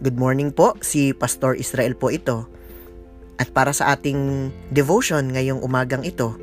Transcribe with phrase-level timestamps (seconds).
[0.00, 2.48] Good morning po, si Pastor Israel po ito.
[3.36, 6.40] At para sa ating devotion ngayong umagang ito,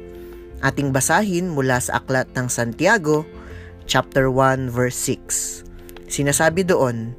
[0.62, 3.26] ating basahin mula sa aklat ng Santiago,
[3.90, 5.66] chapter 1, verse 6.
[6.06, 7.18] Sinasabi doon,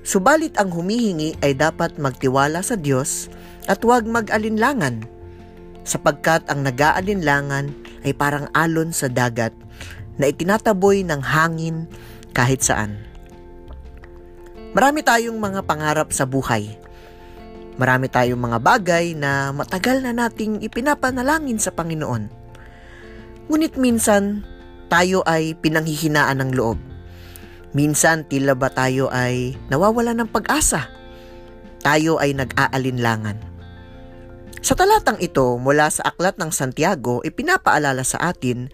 [0.00, 3.28] Subalit ang humihingi ay dapat magtiwala sa Diyos
[3.68, 5.04] at huwag mag-alinlangan,
[5.84, 7.68] sapagkat ang nag-aalinlangan
[8.08, 9.52] ay parang alon sa dagat
[10.16, 11.84] na itinataboy ng hangin
[12.32, 13.05] kahit saan.
[14.76, 16.76] Marami tayong mga pangarap sa buhay.
[17.80, 22.28] Marami tayong mga bagay na matagal na nating ipinapanalangin sa Panginoon.
[23.48, 24.44] Ngunit minsan,
[24.92, 26.76] tayo ay pinanghihinaan ng loob.
[27.72, 30.92] Minsan, tila ba tayo ay nawawala ng pag-asa.
[31.80, 33.40] Tayo ay nag-aalinlangan.
[34.60, 38.68] Sa talatang ito, mula sa Aklat ng Santiago, ipinapaalala sa atin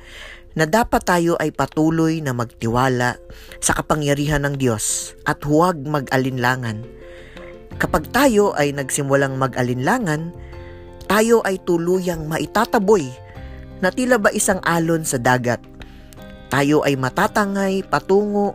[0.52, 3.16] na dapat tayo ay patuloy na magtiwala
[3.58, 6.84] sa kapangyarihan ng Diyos at huwag mag-alinlangan.
[7.80, 10.32] Kapag tayo ay nagsimulang mag-alinlangan,
[11.08, 13.08] tayo ay tuluyang maitataboy
[13.80, 15.58] na tila ba isang alon sa dagat.
[16.52, 18.54] Tayo ay matatangay patungo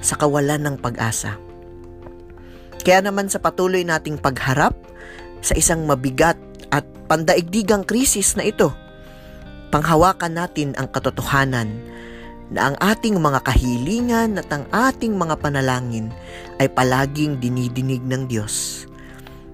[0.00, 1.36] sa kawalan ng pag-asa.
[2.84, 4.76] Kaya naman sa patuloy nating pagharap
[5.40, 6.36] sa isang mabigat
[6.72, 8.72] at pandaigdigang krisis na ito,
[9.74, 11.74] panghawakan natin ang katotohanan
[12.54, 16.14] na ang ating mga kahilingan at ang ating mga panalangin
[16.62, 18.86] ay palaging dinidinig ng Diyos.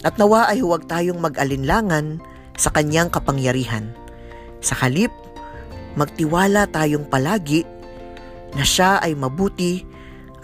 [0.04, 2.20] At nawa ay huwag tayong mag-alinlangan
[2.60, 3.96] sa kanyang kapangyarihan.
[4.60, 5.08] Sa halip,
[5.96, 7.64] magtiwala tayong palagi
[8.52, 9.88] na siya ay mabuti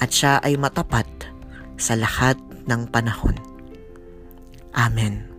[0.01, 1.05] at siya ay matapat
[1.77, 3.37] sa lahat ng panahon.
[4.73, 5.36] Amen.